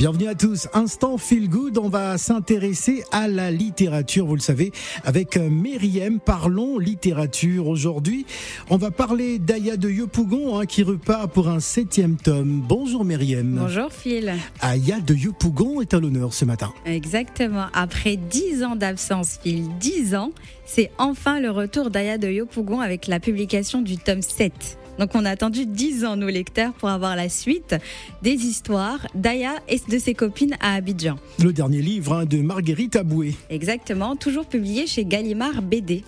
Bienvenue 0.00 0.28
à 0.28 0.34
tous. 0.34 0.66
Instant 0.72 1.18
Feel 1.18 1.50
Good, 1.50 1.76
on 1.76 1.90
va 1.90 2.16
s'intéresser 2.16 3.04
à 3.12 3.28
la 3.28 3.50
littérature, 3.50 4.24
vous 4.24 4.34
le 4.34 4.40
savez, 4.40 4.72
avec 5.04 5.36
euh, 5.36 5.50
Myriam. 5.50 6.20
Parlons 6.20 6.78
littérature 6.78 7.66
aujourd'hui. 7.66 8.24
On 8.70 8.78
va 8.78 8.90
parler 8.90 9.38
d'Aya 9.38 9.76
de 9.76 9.90
Yopougon 9.90 10.58
hein, 10.58 10.64
qui 10.64 10.84
repart 10.84 11.30
pour 11.30 11.48
un 11.48 11.60
septième 11.60 12.16
tome. 12.16 12.64
Bonjour 12.66 13.04
Myriam. 13.04 13.58
Bonjour 13.60 13.92
Phil. 13.92 14.32
Aya 14.62 15.00
de 15.00 15.12
Yopougon 15.12 15.82
est 15.82 15.92
à 15.92 16.00
l'honneur 16.00 16.32
ce 16.32 16.46
matin. 16.46 16.72
Exactement. 16.86 17.66
Après 17.74 18.16
dix 18.16 18.64
ans 18.64 18.76
d'absence, 18.76 19.38
Phil, 19.42 19.68
dix 19.80 20.14
ans, 20.14 20.30
c'est 20.64 20.90
enfin 20.96 21.40
le 21.40 21.50
retour 21.50 21.90
d'Aya 21.90 22.16
de 22.16 22.28
Yopougon 22.28 22.80
avec 22.80 23.06
la 23.06 23.20
publication 23.20 23.82
du 23.82 23.98
tome 23.98 24.22
7. 24.22 24.78
Donc 25.00 25.14
on 25.14 25.24
a 25.24 25.30
attendu 25.30 25.64
10 25.64 26.04
ans, 26.04 26.16
nous 26.16 26.28
lecteurs, 26.28 26.74
pour 26.74 26.90
avoir 26.90 27.16
la 27.16 27.30
suite 27.30 27.74
des 28.20 28.34
histoires 28.34 29.06
d'Aya 29.14 29.54
et 29.66 29.78
de 29.90 29.98
ses 29.98 30.14
copines 30.14 30.56
à 30.60 30.74
Abidjan. 30.74 31.16
Le 31.42 31.52
dernier 31.52 31.82
livre 31.82 32.14
hein, 32.14 32.24
de 32.24 32.38
Marguerite 32.38 32.94
Aboué. 32.94 33.34
Exactement, 33.50 34.14
toujours 34.14 34.46
publié 34.46 34.86
chez 34.86 35.04
Gallimard 35.04 35.62
BD. 35.62 36.04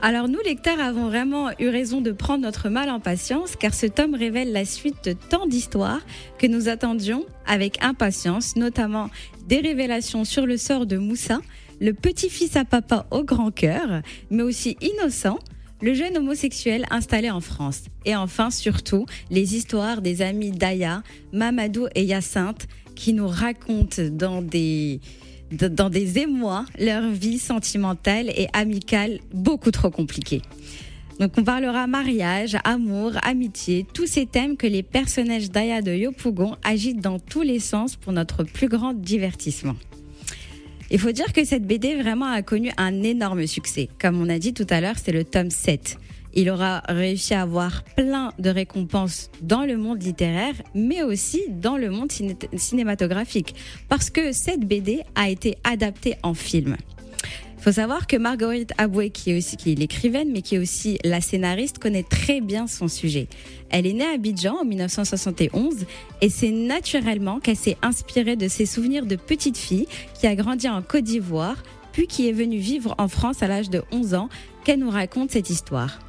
Alors 0.00 0.28
nous, 0.28 0.38
lecteurs, 0.44 0.80
avons 0.80 1.08
vraiment 1.08 1.50
eu 1.58 1.68
raison 1.68 2.00
de 2.00 2.12
prendre 2.12 2.42
notre 2.42 2.68
mal 2.68 2.88
en 2.88 3.00
patience 3.00 3.56
car 3.56 3.74
ce 3.74 3.86
tome 3.86 4.14
révèle 4.14 4.52
la 4.52 4.64
suite 4.64 5.04
de 5.04 5.12
tant 5.12 5.46
d'histoires 5.46 6.00
que 6.38 6.46
nous 6.46 6.68
attendions 6.68 7.26
avec 7.46 7.82
impatience, 7.82 8.54
notamment 8.56 9.10
des 9.46 9.58
révélations 9.58 10.24
sur 10.24 10.46
le 10.46 10.56
sort 10.56 10.86
de 10.86 10.96
Moussa, 10.98 11.40
le 11.80 11.92
petit-fils 11.94 12.56
à 12.56 12.64
papa 12.64 13.06
au 13.10 13.24
grand 13.24 13.50
cœur, 13.50 14.02
mais 14.30 14.44
aussi 14.44 14.76
innocent, 14.80 15.38
le 15.82 15.94
jeune 15.94 16.16
homosexuel 16.16 16.86
installé 16.90 17.30
en 17.30 17.40
France. 17.40 17.82
Et 18.04 18.14
enfin, 18.14 18.50
surtout, 18.50 19.04
les 19.30 19.56
histoires 19.56 20.00
des 20.00 20.22
amis 20.22 20.52
d'Aya, 20.52 21.02
Mamadou 21.32 21.88
et 21.94 22.04
Yacinthe 22.04 22.68
qui 22.94 23.12
nous 23.12 23.26
racontent 23.26 24.02
dans 24.10 24.42
des, 24.42 25.00
dans 25.50 25.90
des 25.90 26.18
émois 26.18 26.64
leur 26.78 27.10
vie 27.10 27.38
sentimentale 27.38 28.30
et 28.30 28.46
amicale 28.52 29.18
beaucoup 29.34 29.72
trop 29.72 29.90
compliquée. 29.90 30.42
Donc 31.18 31.32
on 31.36 31.44
parlera 31.44 31.86
mariage, 31.86 32.56
amour, 32.64 33.12
amitié, 33.22 33.86
tous 33.92 34.06
ces 34.06 34.26
thèmes 34.26 34.56
que 34.56 34.66
les 34.66 34.82
personnages 34.82 35.50
d'Aya 35.50 35.82
de 35.82 35.92
Yopougon 35.92 36.56
agitent 36.64 37.00
dans 37.00 37.18
tous 37.18 37.42
les 37.42 37.58
sens 37.58 37.96
pour 37.96 38.12
notre 38.12 38.44
plus 38.44 38.68
grand 38.68 38.92
divertissement. 38.92 39.76
Il 40.94 40.98
faut 40.98 41.10
dire 41.10 41.32
que 41.32 41.42
cette 41.42 41.66
BD 41.66 41.96
vraiment 41.96 42.26
a 42.26 42.42
connu 42.42 42.70
un 42.76 43.02
énorme 43.02 43.46
succès. 43.46 43.88
Comme 43.98 44.20
on 44.20 44.28
a 44.28 44.38
dit 44.38 44.52
tout 44.52 44.66
à 44.68 44.82
l'heure, 44.82 44.96
c'est 45.02 45.10
le 45.10 45.24
tome 45.24 45.48
7. 45.48 45.96
Il 46.34 46.50
aura 46.50 46.82
réussi 46.86 47.32
à 47.32 47.40
avoir 47.40 47.82
plein 47.96 48.34
de 48.38 48.50
récompenses 48.50 49.30
dans 49.40 49.64
le 49.64 49.78
monde 49.78 50.02
littéraire, 50.02 50.54
mais 50.74 51.02
aussi 51.02 51.44
dans 51.48 51.78
le 51.78 51.88
monde 51.88 52.12
cinématographique, 52.12 53.54
parce 53.88 54.10
que 54.10 54.32
cette 54.32 54.66
BD 54.66 55.00
a 55.14 55.30
été 55.30 55.56
adaptée 55.64 56.16
en 56.22 56.34
film. 56.34 56.76
Il 57.62 57.66
faut 57.66 57.72
savoir 57.74 58.08
que 58.08 58.16
Marguerite 58.16 58.72
Aboué, 58.76 59.10
qui 59.10 59.30
est 59.30 59.38
aussi 59.38 59.54
est 59.54 59.78
l'écrivaine, 59.78 60.32
mais 60.32 60.42
qui 60.42 60.56
est 60.56 60.58
aussi 60.58 60.98
la 61.04 61.20
scénariste, 61.20 61.78
connaît 61.78 62.02
très 62.02 62.40
bien 62.40 62.66
son 62.66 62.88
sujet. 62.88 63.28
Elle 63.70 63.86
est 63.86 63.92
née 63.92 64.04
à 64.04 64.14
Abidjan 64.14 64.56
en 64.62 64.64
1971 64.64 65.86
et 66.20 66.28
c'est 66.28 66.50
naturellement 66.50 67.38
qu'elle 67.38 67.54
s'est 67.54 67.76
inspirée 67.80 68.34
de 68.34 68.48
ses 68.48 68.66
souvenirs 68.66 69.06
de 69.06 69.14
petite 69.14 69.56
fille 69.56 69.86
qui 70.18 70.26
a 70.26 70.34
grandi 70.34 70.68
en 70.68 70.82
Côte 70.82 71.04
d'Ivoire, 71.04 71.62
puis 71.92 72.08
qui 72.08 72.28
est 72.28 72.32
venue 72.32 72.58
vivre 72.58 72.96
en 72.98 73.06
France 73.06 73.44
à 73.44 73.46
l'âge 73.46 73.70
de 73.70 73.84
11 73.92 74.14
ans, 74.14 74.28
qu'elle 74.64 74.80
nous 74.80 74.90
raconte 74.90 75.30
cette 75.30 75.48
histoire. 75.48 76.00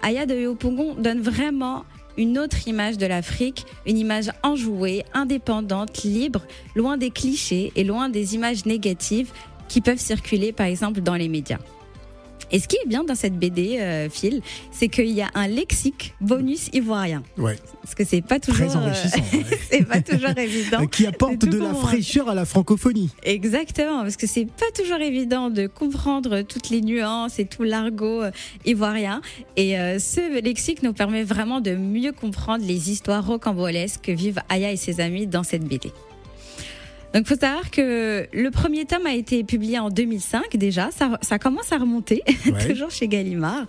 Aya 0.00 0.24
de 0.24 0.34
Yopongon 0.34 0.94
donne 0.94 1.20
vraiment 1.20 1.84
une 2.16 2.38
autre 2.38 2.68
image 2.68 2.98
de 2.98 3.06
l'Afrique, 3.06 3.64
une 3.86 3.98
image 3.98 4.30
enjouée, 4.42 5.04
indépendante, 5.14 6.02
libre, 6.04 6.42
loin 6.74 6.96
des 6.96 7.10
clichés 7.10 7.72
et 7.76 7.84
loin 7.84 8.08
des 8.08 8.34
images 8.34 8.66
négatives 8.66 9.32
qui 9.72 9.80
peuvent 9.80 9.98
circuler 9.98 10.52
par 10.52 10.66
exemple 10.66 11.00
dans 11.00 11.14
les 11.14 11.28
médias. 11.28 11.58
Et 12.50 12.58
ce 12.58 12.68
qui 12.68 12.76
est 12.76 12.86
bien 12.86 13.04
dans 13.04 13.14
cette 13.14 13.38
BD, 13.38 13.78
euh, 13.78 14.10
Phil, 14.10 14.42
c'est 14.70 14.88
qu'il 14.88 15.08
y 15.08 15.22
a 15.22 15.30
un 15.34 15.48
lexique 15.48 16.14
bonus 16.20 16.68
ivoirien. 16.74 17.22
Ouais. 17.38 17.56
Parce 17.80 17.94
que 17.94 18.04
c'est 18.04 18.20
pas 18.20 18.38
toujours. 18.38 18.66
Très 18.66 18.76
enrichissant. 18.76 19.18
Euh, 19.32 19.56
c'est 19.70 19.88
pas 19.88 20.02
toujours 20.02 20.36
évident. 20.36 20.86
Qui 20.90 21.06
apporte 21.06 21.38
de, 21.38 21.58
la 21.58 21.72
fraîcheur 21.72 22.28
à 22.28 22.34
la 22.34 22.44
francophonie. 22.44 23.08
Exactement, 23.22 24.02
parce 24.02 24.18
que 24.18 24.26
c'est 24.26 24.44
pas 24.44 24.70
toujours 24.74 25.00
évident 25.00 25.48
de 25.48 25.66
comprendre 25.66 26.42
toutes 26.42 26.68
les 26.68 26.82
nuances 26.82 27.38
et 27.38 27.46
tout 27.46 27.62
l'argot 27.62 28.24
euh, 28.24 28.30
ivoirien. 28.66 29.22
Et 29.56 29.74
ce 29.98 30.42
lexique 30.42 30.82
nous 30.82 30.92
permet 30.92 31.22
vraiment 31.22 31.62
de 31.62 31.74
mieux 31.74 32.12
comprendre 32.12 32.64
les 32.66 32.90
histoires 32.90 33.26
rocambolesques 33.26 34.02
que 34.02 34.12
vivent 34.12 34.42
Aya 34.50 34.70
et 34.70 34.76
ses 34.76 35.00
amis 35.00 35.26
dans 35.26 35.42
cette 35.42 35.64
BD. 35.64 35.92
Donc, 37.14 37.26
faut 37.26 37.36
savoir 37.36 37.70
que 37.70 38.26
le 38.32 38.50
premier 38.50 38.86
tome 38.86 39.06
a 39.06 39.14
été 39.14 39.44
publié 39.44 39.78
en 39.78 39.90
2005 39.90 40.56
déjà. 40.56 40.90
Ça, 40.90 41.18
ça 41.20 41.38
commence 41.38 41.70
à 41.70 41.78
remonter, 41.78 42.22
toujours 42.66 42.90
chez 42.90 43.06
Gallimard. 43.06 43.66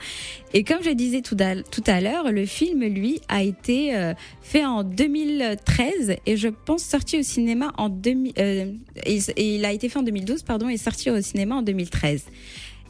Et 0.53 0.63
comme 0.63 0.81
je 0.81 0.91
disais 0.91 1.21
tout 1.21 1.35
à, 1.39 1.61
tout 1.61 1.83
à 1.85 1.99
l'heure, 1.99 2.31
le 2.31 2.45
film, 2.45 2.83
lui, 2.83 3.19
a 3.27 3.43
été 3.43 3.95
euh, 3.95 4.13
fait 4.41 4.65
en 4.65 4.83
2013 4.83 6.15
et 6.25 6.37
je 6.37 6.47
pense 6.47 6.83
sorti 6.83 7.19
au 7.19 7.23
cinéma 7.23 7.73
en 7.77 7.89
2000. 7.89 8.33
Euh, 8.37 8.71
et, 9.05 9.19
il 9.55 9.65
a 9.65 9.73
été 9.73 9.89
fait 9.89 9.99
en 9.99 10.03
2012, 10.03 10.43
pardon, 10.43 10.69
et 10.69 10.77
sorti 10.77 11.09
au 11.09 11.19
cinéma 11.19 11.55
en 11.55 11.61
2013. 11.63 12.25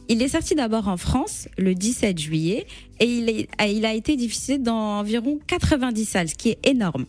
Il 0.08 0.22
est 0.22 0.28
sorti 0.28 0.54
d'abord 0.54 0.86
en 0.86 0.98
France 0.98 1.48
le 1.56 1.74
17 1.74 2.18
juillet 2.18 2.66
et 3.00 3.06
il, 3.06 3.28
est, 3.28 3.48
il 3.66 3.86
a 3.86 3.94
été 3.94 4.16
diffusé 4.16 4.58
dans 4.58 4.98
environ 5.00 5.40
90 5.46 6.04
salles, 6.04 6.28
ce 6.28 6.34
qui 6.34 6.50
est 6.50 6.58
énorme. 6.64 7.06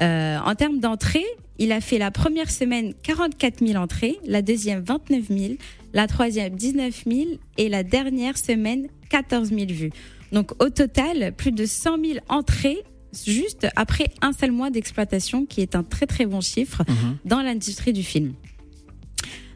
Euh, 0.00 0.38
en 0.44 0.54
termes 0.54 0.80
d'entrée, 0.80 1.24
il 1.58 1.72
a 1.72 1.80
fait 1.80 1.98
la 1.98 2.10
première 2.10 2.50
semaine 2.50 2.94
44 3.02 3.64
000 3.64 3.80
entrées, 3.80 4.18
la 4.26 4.42
deuxième 4.42 4.80
29 4.82 5.28
000, 5.28 5.54
la 5.92 6.06
troisième 6.06 6.54
19 6.54 7.04
000 7.06 7.20
et 7.58 7.68
la 7.68 7.82
dernière 7.82 8.36
semaine 8.36 8.88
14 9.10 9.50
000 9.50 9.66
vues. 9.68 9.92
Donc 10.32 10.50
au 10.62 10.68
total, 10.68 11.32
plus 11.36 11.52
de 11.52 11.64
100 11.64 12.04
000 12.04 12.18
entrées 12.28 12.82
juste 13.24 13.68
après 13.76 14.08
un 14.20 14.32
seul 14.32 14.50
mois 14.50 14.70
d'exploitation, 14.70 15.46
qui 15.46 15.60
est 15.60 15.76
un 15.76 15.84
très 15.84 16.06
très 16.06 16.26
bon 16.26 16.40
chiffre 16.40 16.82
mhm. 16.88 17.18
dans 17.24 17.42
l'industrie 17.42 17.92
du 17.92 18.02
film. 18.02 18.34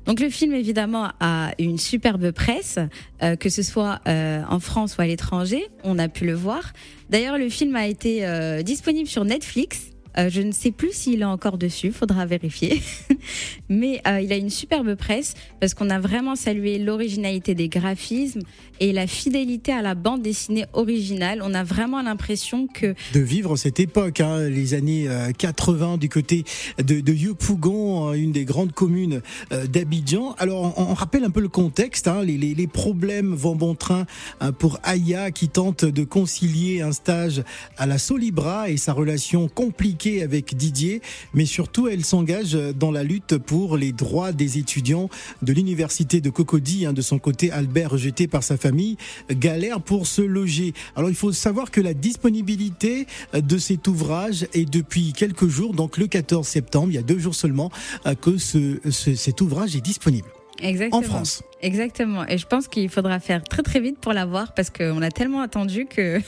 Donc 0.07 0.21
le 0.21 0.31
film 0.31 0.55
évidemment 0.55 1.11
a 1.21 1.53
une 1.59 1.77
superbe 1.77 2.31
presse, 2.31 2.79
euh, 3.23 3.37
que 3.37 3.51
ce 3.51 3.63
soit 3.63 4.01
euh, 4.09 4.43
en 4.49 4.59
France 4.59 4.97
ou 4.97 5.03
à 5.03 5.07
l'étranger, 5.07 5.67
on 5.85 5.99
a 5.99 6.09
pu 6.09 6.25
le 6.25 6.33
voir. 6.33 6.73
D'ailleurs 7.11 7.37
le 7.37 7.51
film 7.51 7.77
a 7.77 7.87
été 7.87 8.25
euh, 8.25 8.63
disponible 8.63 9.07
sur 9.07 9.27
Netflix 9.27 9.91
euh, 10.19 10.29
je 10.31 10.41
ne 10.41 10.53
sais 10.53 10.73
plus 10.73 10.93
s'il 10.93 11.21
est 11.21 11.25
encore 11.25 11.59
dessus, 11.59 11.93
faudra 11.93 12.27
vérifier. 12.27 12.83
Mais 13.69 14.01
euh, 14.07 14.21
il 14.21 14.33
a 14.33 14.37
une 14.37 14.51
superbe 14.51 14.95
presse 14.95 15.35
parce 15.61 15.75
qu'on 15.75 15.91
a 15.91 16.01
vraiment 16.01 16.35
salué 16.35 16.79
l'originalité 16.79 17.55
des 17.55 17.69
graphismes 17.69 18.41
et 18.81 18.93
la 18.93 19.07
fidélité 19.07 19.73
à 19.73 19.83
la 19.83 19.95
bande 19.95 20.23
dessinée 20.23 20.65
originale. 20.73 21.41
On 21.43 21.55
a 21.55 21.63
vraiment 21.63 22.03
l'impression 22.03 22.67
que 22.67 22.95
de 23.13 23.21
vivre 23.21 23.57
cette 23.57 23.81
époque, 23.81 24.21
hein, 24.21 24.49
les 24.49 24.75
années 24.75 25.09
80 25.39 25.95
euh, 25.95 25.97
du 25.97 26.09
côté 26.09 26.45
de, 26.79 27.01
de 27.01 27.13
Yopougon, 27.13 28.13
une 28.13 28.33
des 28.33 28.45
grandes 28.45 28.73
communes 28.73 29.21
d'Abidjan. 29.51 30.35
Alors 30.39 30.75
on, 30.79 30.95
rappelle 30.95 31.25
un 31.25 31.31
peu 31.31 31.41
le 31.41 31.49
contexte, 31.49 32.09
hein, 32.09 32.23
les, 32.23 32.67
problèmes 32.67 33.35
vont 33.35 33.57
bon 33.57 33.75
train 33.75 34.07
hein, 34.41 34.53
pour 34.53 34.79
Aya 34.83 35.31
qui 35.31 35.49
tente 35.49 35.85
de 35.85 36.05
concilier 36.05 36.83
un 36.83 36.93
stage 36.93 37.43
à 37.77 37.87
la 37.87 37.99
Solibra 37.99 38.71
et 38.71 38.77
sa 38.77 38.93
relation 38.93 39.49
compliquée 39.49 40.08
avec 40.23 40.57
Didier, 40.57 41.01
mais 41.35 41.47
surtout 41.47 41.89
elle 41.89 42.05
s'engage 42.05 42.53
dans 42.53 42.91
la 42.91 43.03
lutte 43.03 43.37
pour 43.39 43.77
les 43.77 43.93
droits 43.93 44.33
des 44.33 44.59
étudiants 44.59 45.09
de 45.43 45.53
l'université 45.53 46.21
de 46.21 46.31
Cocody. 46.31 46.87
Hein, 46.87 46.93
de 46.93 47.03
son 47.03 47.19
côté, 47.19 47.51
Albert, 47.51 47.91
rejeté 47.91 48.27
par 48.27 48.43
sa 48.43 48.57
famille, 48.57 48.97
galère 49.31 49.81
pour 49.81 50.07
se 50.07 50.23
loger. 50.23 50.73
Alors 50.97 51.11
il 51.11 51.17
faut 51.17 51.33
savoir 51.33 51.71
que 51.71 51.81
la 51.81 51.95
disponibilité 51.95 53.07
de 53.35 53.59
cet 53.59 53.89
ouvrage 53.89 54.47
est 54.55 54.69
depuis 54.69 55.13
quelques 55.13 55.49
jours, 55.49 55.75
donc 55.75 55.97
le 55.99 56.07
14 56.07 56.47
septembre, 56.47 56.89
il 56.91 56.95
y 56.95 56.99
a 56.99 57.03
deux 57.03 57.19
jours 57.19 57.35
seulement, 57.35 57.71
euh, 58.07 58.15
que 58.15 58.39
ce, 58.39 58.79
cet 58.91 59.41
ouvrage 59.41 59.77
est 59.77 59.81
disponible. 59.81 60.29
Exactement. 60.61 60.99
En 60.99 61.03
France. 61.03 61.43
Exactement. 61.63 62.27
Et 62.27 62.37
je 62.37 62.47
pense 62.47 62.67
qu'il 62.67 62.89
faudra 62.89 63.21
faire 63.21 63.45
très 63.45 63.63
très 63.63 63.81
vite 63.81 63.99
pour 64.01 64.13
l'avoir 64.13 64.55
parce 64.55 64.71
qu'on 64.71 65.03
a 65.03 65.11
tellement 65.11 65.41
attendu 65.41 65.87
qu'il 65.87 66.23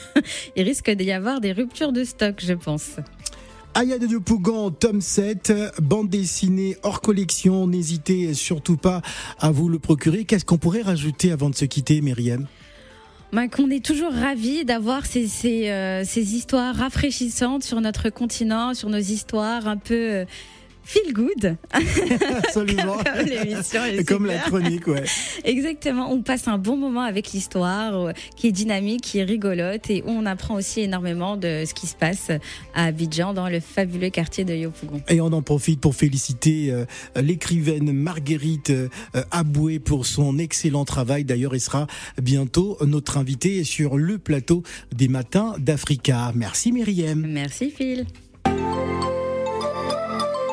risque 0.63 0.89
d'y 0.89 1.11
avoir 1.11 1.41
des 1.41 1.51
ruptures 1.51 1.91
de 1.91 2.03
stock, 2.03 2.35
je 2.41 2.53
pense. 2.53 2.95
Aya 3.73 3.97
de 3.97 4.17
Pougan, 4.17 4.69
tome 4.69 4.99
7, 4.99 5.53
bande 5.81 6.09
dessinée 6.09 6.75
hors 6.83 6.99
collection. 6.99 7.67
N'hésitez 7.67 8.33
surtout 8.33 8.75
pas 8.75 9.01
à 9.39 9.51
vous 9.51 9.69
le 9.69 9.79
procurer. 9.79 10.25
Qu'est-ce 10.25 10.43
qu'on 10.43 10.57
pourrait 10.57 10.81
rajouter 10.81 11.31
avant 11.31 11.49
de 11.49 11.55
se 11.55 11.63
quitter, 11.63 12.01
Myriam? 12.01 12.47
Ben, 13.31 13.47
qu'on 13.47 13.69
est 13.69 13.83
toujours 13.83 14.11
ravis 14.11 14.65
d'avoir 14.65 15.05
ces, 15.05 15.25
ces, 15.27 15.69
euh, 15.69 16.03
ces, 16.03 16.35
histoires 16.35 16.75
rafraîchissantes 16.75 17.63
sur 17.63 17.79
notre 17.79 18.09
continent, 18.09 18.73
sur 18.73 18.89
nos 18.89 18.97
histoires 18.97 19.65
un 19.69 19.77
peu 19.77 19.95
euh, 19.95 20.25
feel 20.83 21.13
good. 21.13 21.57
Absolument. 21.71 22.97
comme 23.03 23.25
l'émission. 23.25 23.81
Comme 24.07 24.25
la 24.25 24.37
chronique, 24.39 24.87
ouais. 24.87 25.03
Exactement, 25.43 26.11
on 26.11 26.21
passe 26.21 26.47
un 26.47 26.57
bon 26.57 26.77
moment 26.77 27.01
avec 27.01 27.31
l'histoire 27.31 28.07
euh, 28.07 28.11
qui 28.35 28.47
est 28.47 28.51
dynamique, 28.51 29.01
qui 29.01 29.19
est 29.19 29.23
rigolote 29.23 29.89
et 29.89 30.03
on 30.05 30.25
apprend 30.25 30.55
aussi 30.55 30.81
énormément 30.81 31.37
de 31.37 31.63
ce 31.65 31.73
qui 31.73 31.87
se 31.87 31.95
passe 31.95 32.31
à 32.73 32.85
Abidjan 32.85 33.33
dans 33.33 33.49
le 33.49 33.59
fabuleux 33.59 34.09
quartier 34.09 34.43
de 34.43 34.53
Yopougon. 34.53 35.01
Et 35.07 35.21
on 35.21 35.27
en 35.27 35.41
profite 35.41 35.79
pour 35.79 35.95
féliciter 35.95 36.71
euh, 36.71 36.85
l'écrivaine 37.21 37.91
Marguerite 37.91 38.69
euh, 38.69 38.89
Aboué 39.31 39.79
pour 39.79 40.05
son 40.05 40.37
excellent 40.37 40.85
travail. 40.85 41.23
D'ailleurs, 41.23 41.53
elle 41.53 41.61
sera 41.61 41.87
bientôt 42.21 42.77
notre 42.85 43.17
invitée 43.17 43.63
sur 43.63 43.97
le 43.97 44.17
plateau 44.17 44.63
des 44.95 45.07
matins 45.07 45.55
d'Africa. 45.59 46.31
Merci 46.35 46.71
Myriam. 46.71 47.25
Merci 47.27 47.69
Phil. 47.71 48.05